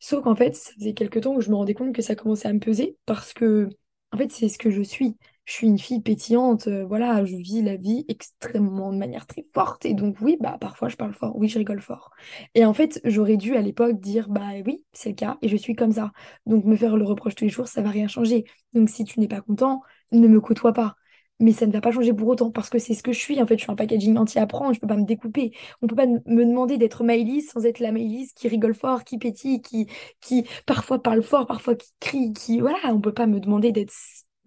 [0.00, 2.48] Sauf qu'en fait, ça faisait quelques temps où je me rendais compte que ça commençait
[2.48, 3.68] à me peser parce que,
[4.12, 5.16] en fait, c'est ce que je suis.
[5.44, 9.44] Je suis une fille pétillante, euh, voilà, je vis la vie extrêmement de manière très
[9.52, 9.84] forte.
[9.84, 12.10] Et donc, oui, bah, parfois je parle fort, oui, je rigole fort.
[12.54, 15.56] Et en fait, j'aurais dû à l'époque dire, bah oui, c'est le cas et je
[15.56, 16.12] suis comme ça.
[16.46, 18.44] Donc, me faire le reproche tous les jours, ça va rien changer.
[18.72, 19.82] Donc, si tu n'es pas content,
[20.12, 20.96] ne me côtoie pas.
[21.40, 23.42] Mais ça ne va pas changer pour autant parce que c'est ce que je suis.
[23.42, 25.52] En fait, je suis un packaging entier à prendre, je peux pas me découper.
[25.82, 29.18] On peut pas me demander d'être Maëlys sans être la Maëlys qui rigole fort, qui
[29.18, 29.88] pétille, qui,
[30.20, 32.60] qui parfois parle fort, parfois qui crie, qui...
[32.60, 33.92] Voilà, on peut pas me demander d'être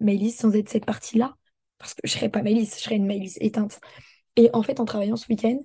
[0.00, 1.36] Maëlys sans être cette partie-là.
[1.78, 3.80] Parce que je serais pas Maëlys, je serais une Maëlys éteinte.
[4.36, 5.58] Et en fait, en travaillant ce week-end,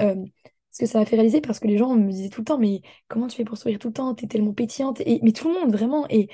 [0.00, 0.16] euh,
[0.70, 2.58] ce que ça m'a fait réaliser, parce que les gens me disaient tout le temps,
[2.58, 4.14] mais comment tu fais pour sourire tout le temps?
[4.14, 5.00] T'es tellement pétillante.
[5.00, 6.06] Et, mais tout le monde, vraiment.
[6.10, 6.28] Et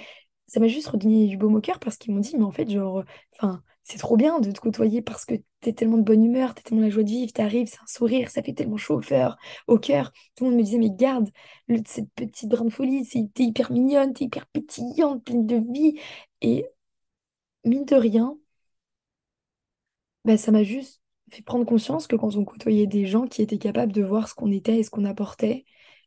[0.46, 2.68] ça m'a juste redonné du baume au cœur parce qu'ils m'ont dit, mais en fait,
[2.70, 3.02] genre,
[3.34, 6.62] enfin, c'est trop bien de te côtoyer parce que t'es tellement de bonne humeur, t'es
[6.62, 9.36] tellement la joie de vivre, t'arrives, c'est un sourire, ça fait tellement chaud au cœur,
[9.66, 10.12] au cœur.
[10.36, 11.30] Tout le monde me disait, mais garde
[11.68, 15.98] le- cette petite brin de folie, t'es hyper mignonne, t'es hyper pétillante, pleine de vie.
[16.42, 16.66] Et
[17.64, 18.38] mine de rien,
[20.24, 23.58] bah, ça m'a juste fait prendre conscience que quand on côtoyait des gens qui étaient
[23.58, 25.64] capables de voir ce qu'on était et ce qu'on apportait,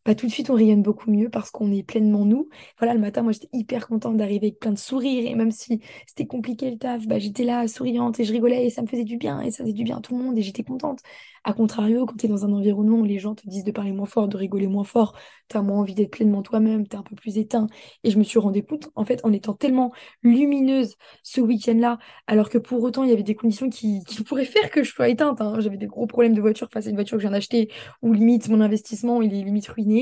[0.08, 2.48] bah, tout de suite on rayonne beaucoup mieux parce qu'on est pleinement nous.
[2.80, 5.82] Voilà, le matin, moi j'étais hyper contente d'arriver avec plein de sourires et même si
[6.08, 9.04] c'était compliqué le taf, bah, j'étais là souriante et je rigolais et ça me faisait
[9.04, 11.02] du bien et ça faisait du bien à tout le monde et j'étais contente.
[11.44, 13.94] A contrario, quand tu es dans un environnement où les gens te disent de parler
[13.94, 15.16] moins fort, de rigoler moins fort,
[15.50, 17.68] tu as moins envie d'être pleinement toi-même, tu es un peu plus éteint.
[18.04, 19.94] Et je me suis rendu compte, en fait, en étant tellement
[20.24, 24.70] lumineuse ce week-end-là, alors que pour autant, il y avait des conditions qui, pourraient faire
[24.72, 25.40] que je sois éteinte.
[25.40, 25.60] hein.
[25.60, 27.70] J'avais des gros problèmes de voiture face à une voiture que viens d'acheter,
[28.02, 29.97] où limite mon investissement, il est limite ruiné.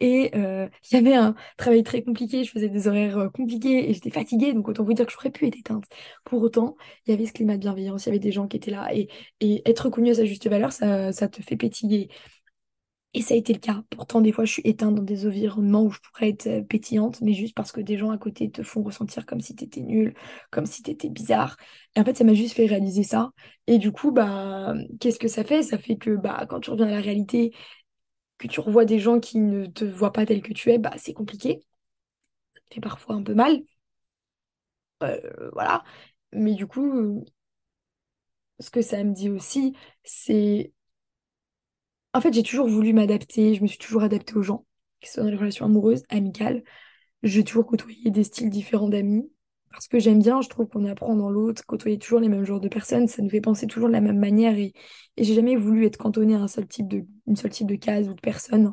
[0.00, 4.10] Et il y avait un travail très compliqué, je faisais des horaires compliqués et j'étais
[4.10, 5.84] fatiguée, donc autant vous dire que j'aurais pu être éteinte.
[6.24, 8.56] Pour autant, il y avait ce climat de bienveillance, il y avait des gens qui
[8.56, 8.94] étaient là.
[8.94, 9.08] Et,
[9.40, 12.10] et être reconnu à sa juste valeur, ça, ça te fait pétiller.
[13.14, 13.82] Et ça a été le cas.
[13.88, 17.32] Pourtant, des fois, je suis éteinte dans des environnements où je pourrais être pétillante, mais
[17.32, 20.12] juste parce que des gens à côté te font ressentir comme si t'étais nulle,
[20.50, 21.56] comme si t'étais bizarre.
[21.94, 23.30] Et en fait, ça m'a juste fait réaliser ça.
[23.66, 25.62] Et du coup, bah, qu'est-ce que ça fait?
[25.62, 27.52] Ça fait que bah, quand tu reviens à la réalité,
[28.38, 30.92] que tu revois des gens qui ne te voient pas tel que tu es, bah,
[30.98, 31.62] c'est compliqué.
[32.72, 33.62] Ça parfois un peu mal.
[35.02, 35.84] Euh, voilà.
[36.32, 37.24] Mais du coup, euh,
[38.60, 40.72] ce que ça me dit aussi, c'est
[42.14, 44.66] En fait, j'ai toujours voulu m'adapter, je me suis toujours adaptée aux gens,
[45.00, 46.62] que ce soit dans les relations amoureuses, amicales.
[47.22, 49.30] J'ai toujours côtoyé des styles différents d'amis,
[49.76, 52.60] parce que j'aime bien, je trouve qu'on apprend dans l'autre, côtoyer toujours les mêmes genres
[52.60, 54.72] de personnes, ça nous fait penser toujours de la même manière, et,
[55.18, 58.08] j'ai jamais voulu être cantonnée à un seul type de, une seule type de case
[58.08, 58.72] ou de personne.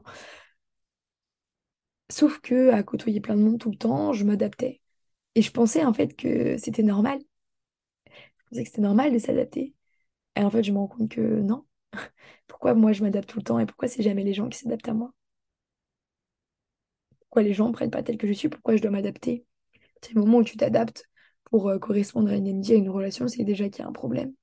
[2.10, 4.80] Sauf que à côtoyer plein de monde tout le temps, je m'adaptais.
[5.36, 7.20] Et je pensais en fait que c'était normal.
[8.08, 9.74] Je pensais que c'était normal de s'adapter.
[10.38, 11.66] Et en fait, je me rends compte que non.
[12.48, 14.90] Pourquoi moi je m'adapte tout le temps et pourquoi c'est jamais les gens qui s'adaptent
[14.90, 15.14] à moi?
[17.20, 18.50] Pourquoi les gens ne prennent pas tel que je suis?
[18.50, 19.46] Pourquoi je dois m'adapter?
[20.14, 21.06] Le moment où tu t'adaptes
[21.46, 23.94] pour euh, correspondre à une amitié, à une relation, c'est déjà qu'il y a un
[23.94, 24.34] problème.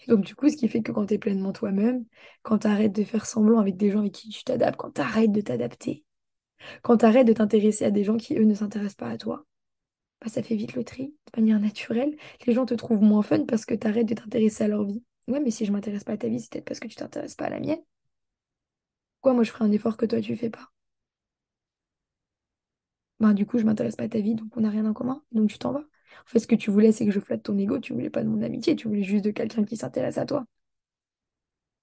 [0.00, 2.04] Et donc du coup, ce qui fait que quand tu es pleinement toi-même,
[2.42, 5.00] quand tu arrêtes de faire semblant avec des gens avec qui tu t'adaptes, quand tu
[5.00, 6.04] arrêtes de t'adapter,
[6.82, 9.46] quand tu arrêtes de t'intéresser à des gens qui, eux, ne s'intéressent pas à toi,
[10.20, 12.16] bah, ça fait vite le tri, de manière naturelle.
[12.46, 15.02] Les gens te trouvent moins fun parce que tu arrêtes de t'intéresser à leur vie.
[15.28, 17.34] Ouais, mais si je m'intéresse pas à ta vie, c'est peut-être parce que tu t'intéresses
[17.34, 17.82] pas à la mienne.
[19.22, 20.70] Quoi, moi, je ferai un effort que toi, tu fais pas?
[23.22, 25.22] Bah, du coup, je m'intéresse pas à ta vie, donc on n'a rien en commun,
[25.32, 25.80] donc tu t'en vas.
[25.80, 28.22] En fait, ce que tu voulais, c'est que je flatte ton ego, tu voulais pas
[28.22, 30.44] de mon amitié, tu voulais juste de quelqu'un qui s'intéresse à toi,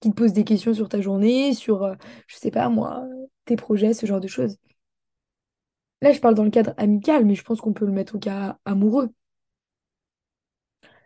[0.02, 1.96] qui te pose des questions sur ta journée, sur, euh,
[2.28, 3.06] je sais pas moi,
[3.46, 4.58] tes projets, ce genre de choses.
[6.02, 8.20] Là, je parle dans le cadre amical, mais je pense qu'on peut le mettre au
[8.20, 9.10] cas amoureux.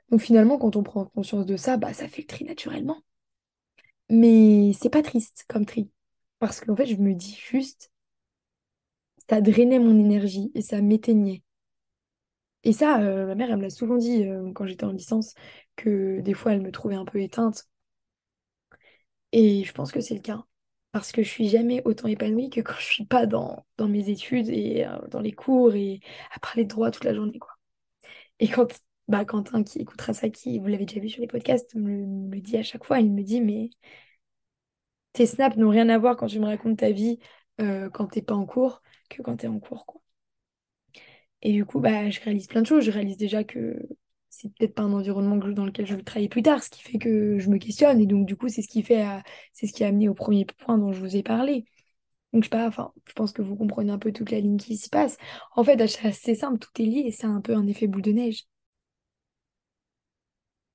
[0.09, 2.97] Donc finalement, quand on prend conscience de ça, bah ça fait le tri naturellement.
[4.09, 5.89] Mais c'est pas triste comme tri.
[6.39, 7.91] Parce qu'en fait, je me dis juste,
[9.29, 11.43] ça drainait mon énergie et ça m'éteignait.
[12.63, 15.33] Et ça, euh, ma mère, elle me l'a souvent dit euh, quand j'étais en licence,
[15.75, 17.67] que des fois, elle me trouvait un peu éteinte.
[19.31, 20.43] Et je pense que c'est le cas.
[20.91, 24.09] Parce que je suis jamais autant épanouie que quand je suis pas dans, dans mes
[24.09, 26.01] études et euh, dans les cours et
[26.33, 27.51] à parler de droit toute la journée, quoi.
[28.39, 28.67] Et quand
[29.07, 32.39] bah, Quentin, qui écoutera ça, qui, vous l'avez déjà vu sur les podcasts, me, me
[32.41, 33.71] dit à chaque fois, il me dit, mais
[35.13, 37.19] tes snaps n'ont rien à voir quand tu me racontes ta vie
[37.93, 38.81] quand t'es pas en cours
[39.13, 40.01] que quand t'es en cours, quoi.
[41.41, 42.83] Et du coup, bah, je réalise plein de choses.
[42.85, 43.77] Je réalise déjà que
[44.29, 46.97] c'est peut-être pas un environnement dans lequel je vais travailler plus tard, ce qui fait
[46.97, 47.99] que je me questionne.
[48.01, 49.05] Et donc, du coup, c'est ce qui fait,
[49.53, 51.65] c'est ce qui a amené au premier point dont je vous ai parlé.
[52.33, 54.57] Donc, je sais pas, enfin, je pense que vous comprenez un peu toute la ligne
[54.57, 55.17] qui s'y passe.
[55.55, 58.11] En fait, c'est simple, tout est lié et c'est un peu un effet boule de
[58.11, 58.45] neige.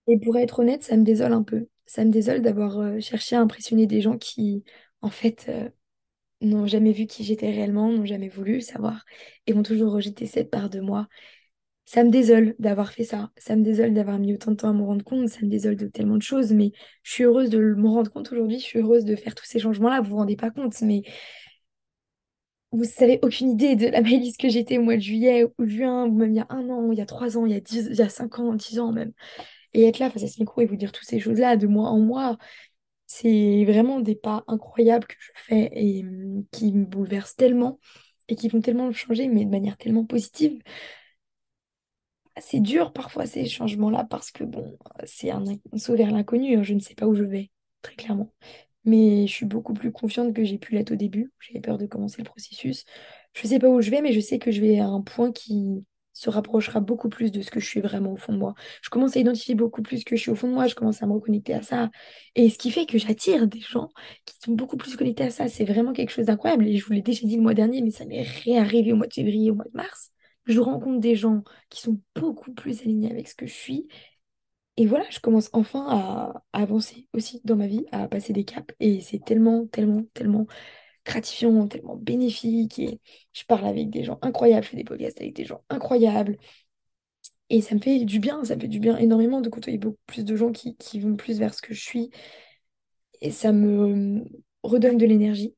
[0.09, 1.68] Et pour être honnête, ça me désole un peu.
[1.87, 4.64] Ça me désole d'avoir euh, cherché à impressionner des gens qui,
[5.03, 5.68] en fait, euh,
[6.40, 9.05] n'ont jamais vu qui j'étais réellement, n'ont jamais voulu savoir
[9.46, 11.09] et vont toujours rejeter cette part de moi.
[11.85, 13.31] Ça me désole d'avoir fait ça.
[13.38, 15.29] Ça me désole d'avoir mis autant de temps à me rendre compte.
[15.29, 16.53] Ça me désole de tellement de choses.
[16.53, 16.72] Mais
[17.03, 18.59] je suis heureuse de me rendre compte aujourd'hui.
[18.59, 20.03] Je suis heureuse de faire tous ces changements-là.
[20.03, 20.79] Vous vous rendez pas compte.
[20.83, 21.03] Mais
[22.72, 26.07] vous savez aucune idée de la Maëlys que j'étais au mois de juillet ou juin,
[26.07, 27.61] ou même il y a un an, il y a trois ans, il y a
[27.61, 29.12] dix, il y a cinq ans, dix ans même.
[29.74, 31.88] Et être là face à ce micro et vous dire toutes ces choses-là de mois
[31.90, 32.38] en mois,
[33.09, 37.81] c'est vraiment des pas incroyables que je fais et hum, qui me bouleversent tellement
[38.29, 40.61] et qui vont tellement changer, mais de manière tellement positive.
[42.40, 45.42] C'est dur parfois ces changements-là parce que bon, c'est un,
[45.73, 47.51] un saut vers l'inconnu, hein, je ne sais pas où je vais,
[47.83, 48.33] très clairement.
[48.85, 51.33] Mais je suis beaucoup plus confiante que j'ai pu l'être au début.
[51.40, 52.85] J'avais peur de commencer le processus.
[53.35, 55.03] Je ne sais pas où je vais, mais je sais que je vais à un
[55.03, 55.85] point qui
[56.18, 58.54] se rapprochera beaucoup plus de ce que je suis vraiment au fond de moi.
[58.83, 60.74] Je commence à identifier beaucoup plus ce que je suis au fond de moi, je
[60.74, 61.90] commence à me reconnecter à ça.
[62.35, 63.88] Et ce qui fait que j'attire des gens
[64.24, 65.46] qui sont beaucoup plus connectés à ça.
[65.48, 66.66] C'est vraiment quelque chose d'incroyable.
[66.66, 69.07] Et je vous l'ai déjà dit le mois dernier, mais ça m'est réarrivé au mois
[69.07, 70.11] de février, au mois de mars.
[70.46, 73.87] Je rencontre des gens qui sont beaucoup plus alignés avec ce que je suis.
[74.76, 78.44] Et voilà, je commence enfin à, à avancer aussi dans ma vie, à passer des
[78.44, 78.74] caps.
[78.81, 80.46] Et c'est tellement, tellement, tellement
[81.09, 82.79] gratifiant, tellement bénéfique.
[82.79, 83.01] Et
[83.33, 86.37] je parle avec des gens incroyables, je fais des podcasts avec des gens incroyables.
[87.51, 89.99] Et ça me fait du bien, ça me fait du bien énormément de côtoyer beaucoup
[90.07, 92.11] plus de gens qui, qui vont plus vers ce que je suis.
[93.21, 94.25] Et ça me
[94.64, 95.55] redonne de l'énergie.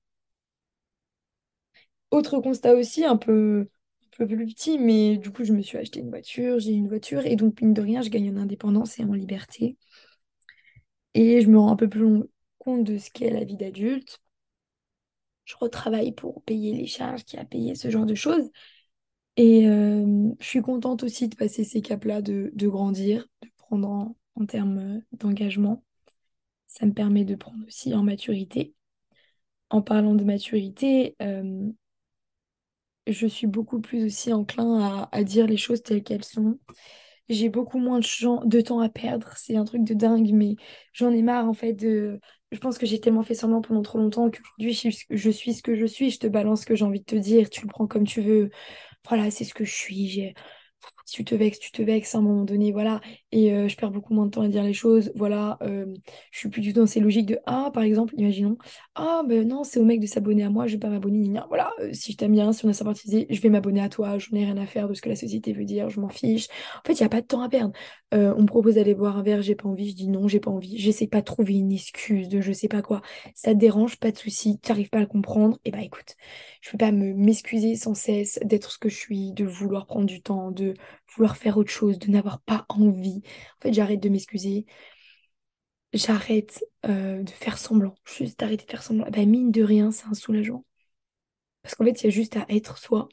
[2.11, 3.69] Autre constat aussi, un peu,
[4.15, 6.89] un peu plus petit, mais du coup, je me suis acheté une voiture, j'ai une
[6.89, 9.77] voiture, et donc, mine de rien, je gagne en indépendance et en liberté.
[11.15, 12.25] Et je me rends un peu plus
[12.59, 14.21] compte de ce qu'est la vie d'adulte.
[15.51, 18.49] Je retravaille pour payer les charges qui a payé ce genre de choses.
[19.37, 23.89] Et euh, je suis contente aussi de passer ces caps-là, de, de grandir, de prendre
[23.89, 25.83] en, en termes euh, d'engagement.
[26.69, 28.75] Ça me permet de prendre aussi en maturité.
[29.71, 31.69] En parlant de maturité, euh,
[33.09, 36.61] je suis beaucoup plus aussi enclin à, à dire les choses telles qu'elles sont.
[37.29, 39.33] J'ai beaucoup moins de, temps à perdre.
[39.37, 40.55] C'est un truc de dingue, mais
[40.93, 42.21] j'en ai marre en fait de...
[42.53, 45.55] Je pense que j'ai tellement fait semblant pendant trop longtemps qu'aujourd'hui je suis, je suis
[45.55, 46.11] ce que je suis.
[46.11, 47.49] Je te balance ce que j'ai envie de te dire.
[47.51, 48.51] Tu le prends comme tu veux.
[49.09, 50.35] Voilà, c'est ce que je suis.
[51.11, 53.01] Si tu te vexes, tu te vexes à un moment donné, voilà.
[53.33, 55.59] Et euh, je perds beaucoup moins de temps à dire les choses, voilà.
[55.62, 55.92] Euh,
[56.31, 58.57] je suis plus du tout dans ces logiques de Ah, par exemple, imaginons,
[58.94, 61.40] Ah, ben non, c'est au mec de s'abonner à moi, je vais pas m'abonner.
[61.49, 64.18] Voilà, euh, si je t'aime bien, si on a sympathisé, je vais m'abonner à toi,
[64.18, 66.46] je n'ai rien à faire de ce que la société veut dire, je m'en fiche.
[66.79, 67.73] En fait, il n'y a pas de temps à perdre.
[68.14, 70.38] Euh, on me propose d'aller boire un verre, j'ai pas envie, je dis non, j'ai
[70.40, 70.79] pas envie.
[70.79, 73.03] J'essaie pas de trouver une excuse de je sais pas quoi.
[73.35, 76.14] Ça te dérange, pas de souci, tu n'arrives pas à le comprendre, et bah écoute,
[76.61, 80.07] je vais pas me m'excuser sans cesse d'être ce que je suis, de vouloir prendre
[80.07, 80.75] du temps, de
[81.15, 83.23] vouloir faire autre chose, de n'avoir pas envie.
[83.59, 84.67] En fait, j'arrête de m'excuser,
[85.93, 89.07] j'arrête euh, de faire semblant, juste d'arrêter de faire semblant.
[89.11, 90.65] Bah, mine de rien, c'est un soulagement.
[91.63, 93.09] Parce qu'en fait, il y a juste à être soi.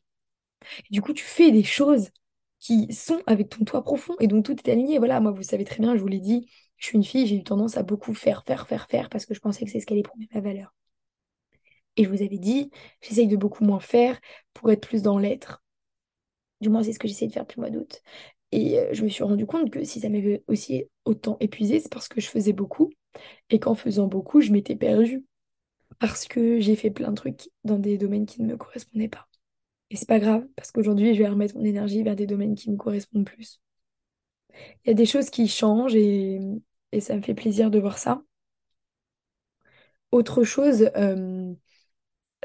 [0.90, 2.10] Et du coup, tu fais des choses
[2.60, 4.98] qui sont avec ton toi profond et donc tout est aligné.
[5.00, 7.38] Voilà, moi, vous savez très bien, je vous l'ai dit, je suis une fille, j'ai
[7.38, 9.86] eu tendance à beaucoup faire, faire, faire, faire parce que je pensais que c'est ce
[9.86, 10.74] qui allait ma valeur.
[11.98, 12.70] Et je vous avais dit,
[13.02, 14.20] j'essaye de beaucoup moins faire
[14.54, 15.64] pour être plus dans l'être.
[16.62, 18.02] Du moins, c'est ce que j'essaie de faire depuis le mois d'août.
[18.52, 21.92] Et euh, je me suis rendu compte que si ça m'avait aussi autant épuisé, c'est
[21.92, 22.92] parce que je faisais beaucoup
[23.50, 25.26] et qu'en faisant beaucoup, je m'étais perdue
[26.00, 29.28] parce que j'ai fait plein de trucs dans des domaines qui ne me correspondaient pas.
[29.92, 32.72] Et c'est pas grave, parce qu'aujourd'hui, je vais remettre mon énergie vers des domaines qui
[32.72, 33.62] me correspondent plus.
[34.86, 36.40] Il y a des choses qui changent et,
[36.92, 38.22] et ça me fait plaisir de voir ça.
[40.12, 41.54] Autre chose, euh,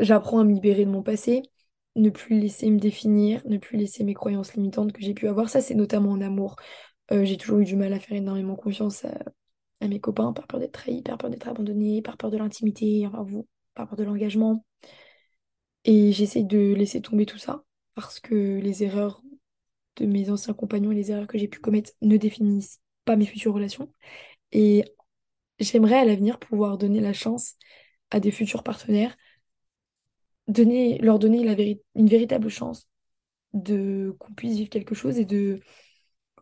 [0.00, 1.42] j'apprends à me libérer de mon passé,
[1.96, 5.48] ne plus laisser me définir, ne plus laisser mes croyances limitantes que j'ai pu avoir.
[5.48, 6.56] Ça, c'est notamment en amour.
[7.12, 10.60] Euh, j'ai toujours eu du mal à faire énormément confiance à, mes copains par peur
[10.60, 14.04] d'être trahi, par peur d'être abandonné, par peur de l'intimité, enfin vous, par peur de
[14.04, 14.64] l'engagement.
[15.84, 19.22] Et j'essaie de laisser tomber tout ça parce que les erreurs
[19.96, 23.26] de mes anciens compagnons et les erreurs que j'ai pu commettre ne définissent pas mes
[23.26, 23.92] futures relations.
[24.52, 24.84] Et
[25.58, 27.54] j'aimerais à l'avenir pouvoir donner la chance
[28.10, 29.16] à des futurs partenaires,
[30.48, 31.54] donner, leur donner la
[31.94, 32.88] une véritable chance
[33.52, 35.60] de qu'on puisse vivre quelque chose et de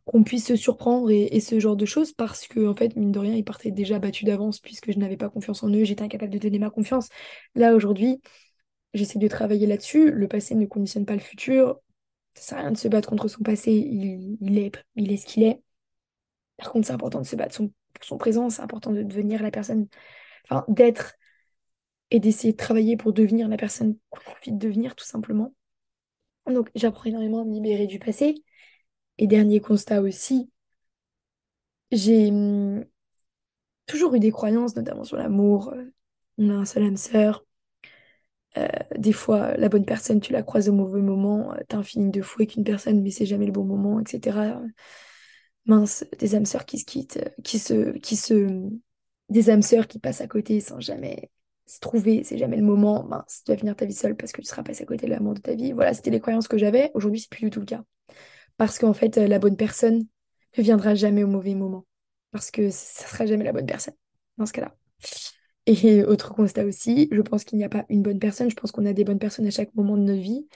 [0.05, 3.19] qu'on puisse se surprendre et, ce genre de choses parce que en fait mine de
[3.19, 6.33] rien ils partaient déjà battus d'avance puisque je n'avais pas confiance en eux j'étais incapable
[6.33, 7.09] de donner ma confiance.
[7.55, 8.21] Là aujourd'hui
[8.95, 10.11] j'essaie de travailler là-dessus.
[10.11, 11.81] Le passé ne conditionne pas le futur.
[12.35, 13.73] Ça sert à rien de se battre contre son passé.
[13.73, 15.61] Il, est il est ce qu'il est.
[16.57, 18.51] Par contre c'est important de se battre son, pour son présent.
[18.51, 19.87] C'est important de devenir la personne
[20.49, 21.15] enfin d'être
[22.11, 25.55] et d'essayer de travailler pour devenir la personne qu'on a envie de devenir tout simplement
[26.47, 28.45] donc j'apprends énormément à me libérer du passé
[29.19, 30.51] et dernier constat aussi,
[31.93, 32.85] j'ai hum,
[33.87, 35.71] toujours eu des croyances, notamment sur l'amour.
[35.75, 35.85] euh,
[36.39, 37.45] On a un seul âme sœur.
[38.57, 38.67] Euh,
[38.99, 41.53] des fois, la bonne personne, tu la croises au mauvais moment.
[41.55, 44.01] euh, T'as un feeling de fou avec une personne, mais c'est jamais le bon moment,
[44.01, 44.61] etc.
[45.67, 48.69] Mince, des âmes sœurs qui se quittent, qui se, qui se,
[49.31, 51.31] des âmes sœurs qui passent à côté sans jamais
[51.79, 53.05] trouver, c'est jamais le moment.
[53.05, 55.11] Mince, tu vas finir ta vie seule parce que tu seras passé à côté de
[55.11, 55.73] l'amour de ta vie.
[55.73, 56.91] Voilà, c'était les croyances que j'avais.
[56.95, 57.85] Aujourd'hui, c'est plus du tout le cas.
[58.57, 60.05] Parce qu'en fait, euh, la bonne personne
[60.59, 61.87] ne viendra jamais au mauvais moment.
[62.33, 63.95] Parce que ça sera jamais la bonne personne
[64.39, 64.75] dans ce cas-là.
[65.67, 68.51] Et autre constat aussi, je pense qu'il n'y a pas une bonne personne.
[68.51, 70.49] Je pense qu'on a des bonnes personnes à chaque moment de notre vie.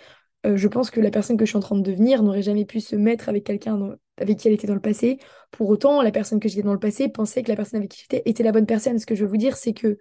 [0.46, 2.64] Euh, je pense que la personne que je suis en train de devenir n'aurait jamais
[2.64, 5.18] pu se mettre avec quelqu'un avec qui elle était dans le passé.
[5.50, 8.00] Pour autant, la personne que j'étais dans le passé pensait que la personne avec qui
[8.02, 8.98] j'étais était la bonne personne.
[8.98, 9.98] Ce que je veux vous dire, c'est que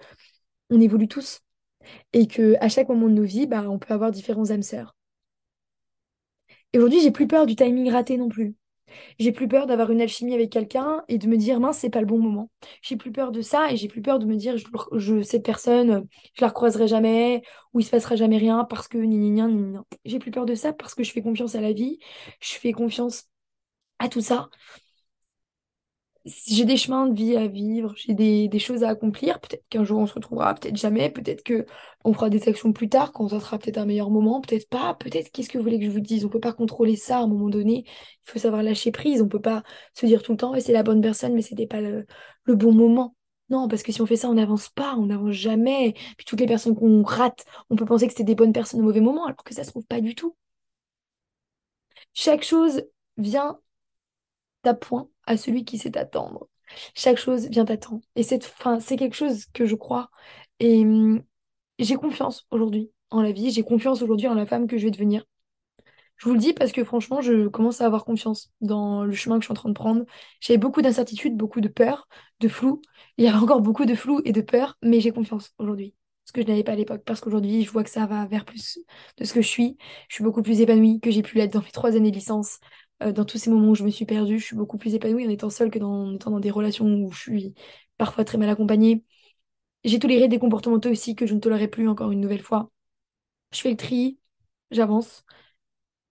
[0.73, 1.41] on évolue tous
[2.13, 4.95] et que à chaque moment de nos vies, bah, on peut avoir différents âmes sœurs.
[6.73, 8.55] Et aujourd'hui, j'ai plus peur du timing raté non plus.
[9.19, 12.01] J'ai plus peur d'avoir une alchimie avec quelqu'un et de me dire, mince, c'est pas
[12.01, 12.49] le bon moment.
[12.81, 14.55] J'ai plus peur de ça et j'ai plus peur de me dire,
[14.95, 18.97] je, cette personne, je la recroiserai jamais ou il se passera jamais rien parce que
[18.97, 19.77] ni ni ni ni ni.
[20.05, 21.99] J'ai plus peur de ça parce que je fais confiance à la vie,
[22.41, 23.25] je fais confiance
[23.99, 24.49] à tout ça
[26.25, 29.39] j'ai des chemins de vie à vivre, j'ai des, des choses à accomplir.
[29.41, 31.65] Peut-être qu'un jour on se retrouvera, peut-être jamais, peut-être que
[32.05, 34.93] on fera des actions plus tard quand ça sera peut-être un meilleur moment, peut-être pas,
[34.95, 36.25] peut-être qu'est-ce que vous voulez que je vous dise?
[36.25, 37.83] On peut pas contrôler ça à un moment donné.
[37.87, 39.21] Il faut savoir lâcher prise.
[39.21, 41.67] On peut pas se dire tout le temps, ouais, c'est la bonne personne, mais c'était
[41.67, 42.05] pas le,
[42.45, 43.15] le bon moment.
[43.49, 45.93] Non, parce que si on fait ça, on n'avance pas, on n'avance jamais.
[46.17, 48.83] Puis toutes les personnes qu'on rate, on peut penser que c'était des bonnes personnes au
[48.83, 50.35] mauvais moment, alors que ça se trouve pas du tout.
[52.13, 52.83] Chaque chose
[53.17, 53.59] vient
[54.63, 56.47] d'appoint à celui qui sait attendre.
[56.95, 58.01] Chaque chose vient t'attendre.
[58.15, 60.09] Et c'est enfin, c'est quelque chose que je crois.
[60.59, 61.23] Et hum,
[61.79, 63.51] j'ai confiance aujourd'hui en la vie.
[63.51, 65.25] J'ai confiance aujourd'hui en la femme que je vais devenir.
[66.17, 69.37] Je vous le dis parce que franchement, je commence à avoir confiance dans le chemin
[69.37, 70.05] que je suis en train de prendre.
[70.39, 72.07] J'avais beaucoup d'incertitudes, beaucoup de peur,
[72.39, 72.81] de flou.
[73.17, 75.95] Il y avait encore beaucoup de flou et de peur, mais j'ai confiance aujourd'hui.
[76.25, 78.45] Ce que je n'avais pas à l'époque, parce qu'aujourd'hui, je vois que ça va vers
[78.45, 78.79] plus
[79.17, 79.77] de ce que je suis.
[80.07, 82.59] Je suis beaucoup plus épanouie que j'ai pu l'être dans mes trois années de licence.
[83.01, 85.25] Euh, dans tous ces moments où je me suis perdue, je suis beaucoup plus épanouie
[85.25, 87.53] en étant seule que dans, étant dans des relations où je suis
[87.97, 89.03] parfois très mal accompagnée.
[89.83, 92.71] J'ai toléré des comportements aussi que je ne tolérerai plus encore une nouvelle fois.
[93.53, 94.19] Je fais le tri,
[94.71, 95.25] j'avance.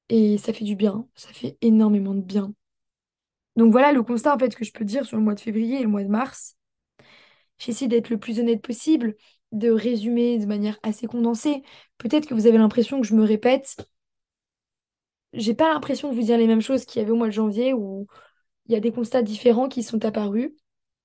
[0.08, 2.54] Et ça fait du bien, ça fait énormément de bien.
[3.56, 5.78] Donc voilà le constat en fait que je peux dire sur le mois de février
[5.80, 6.56] et le mois de mars.
[7.58, 9.14] J'essaie d'être le plus honnête possible,
[9.52, 11.62] de résumer de manière assez condensée.
[11.98, 13.76] Peut-être que vous avez l'impression que je me répète.
[15.32, 17.32] J'ai pas l'impression de vous dire les mêmes choses qu'il y avait au mois de
[17.32, 18.06] janvier où
[18.66, 20.52] il y a des constats différents qui sont apparus.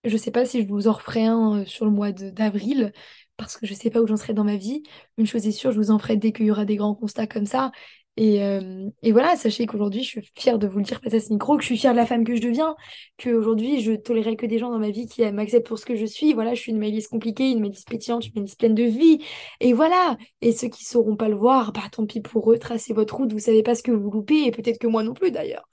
[0.05, 2.93] Je sais pas si je vous en referai un euh, sur le mois d'avril
[3.37, 4.83] parce que je sais pas où j'en serai dans ma vie.
[5.17, 7.27] Une chose est sûre, je vous en ferai dès qu'il y aura des grands constats
[7.27, 7.71] comme ça.
[8.17, 11.19] Et, euh, et voilà, sachez qu'aujourd'hui, je suis fière de vous le dire face à
[11.19, 12.75] ce micro, que je suis fière de la femme que je deviens,
[13.19, 16.05] qu'aujourd'hui, je tolérerai que des gens dans ma vie qui m'acceptent pour ce que je
[16.05, 16.33] suis.
[16.33, 19.19] Voilà, je suis une Maëlys compliquée, une Maëlys pétillante, une Maëlys pleine de vie.
[19.59, 20.17] Et voilà.
[20.41, 23.31] Et ceux qui sauront pas le voir, bah tant pis pour eux, tracez votre route,
[23.31, 25.69] vous savez pas ce que vous loupez, et peut-être que moi non plus d'ailleurs.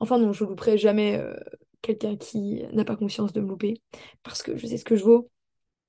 [0.00, 1.34] Enfin non, je louperai jamais euh,
[1.80, 3.80] quelqu'un qui n'a pas conscience de me louper,
[4.24, 5.30] parce que je sais ce que je vaux.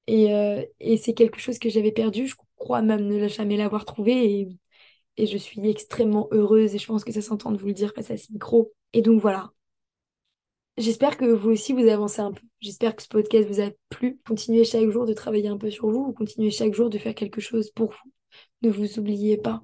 [0.07, 3.85] Et, euh, et c'est quelque chose que j'avais perdu, je crois même ne jamais l'avoir
[3.85, 4.47] trouvé,
[5.17, 7.93] et je suis extrêmement heureuse, et je pense que ça s'entend de vous le dire
[7.93, 8.71] face à ce micro.
[8.93, 9.51] Et donc voilà,
[10.77, 12.45] J'espère que vous aussi vous avancez un peu.
[12.59, 14.19] J'espère que ce podcast vous a plu.
[14.27, 17.15] Continuez chaque jour de travailler un peu sur vous ou continuez chaque jour de faire
[17.15, 18.11] quelque chose pour vous.
[18.61, 19.63] Ne vous oubliez pas.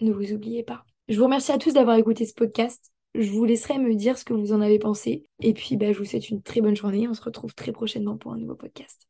[0.00, 0.84] Ne vous oubliez pas.
[1.08, 2.90] Je vous remercie à tous d'avoir écouté ce podcast.
[3.14, 5.28] Je vous laisserai me dire ce que vous en avez pensé.
[5.40, 7.06] Et puis, bah, je vous souhaite une très bonne journée.
[7.06, 9.00] On se retrouve très prochainement pour un nouveau podcast.